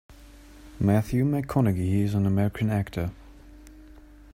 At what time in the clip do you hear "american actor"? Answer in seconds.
2.25-3.11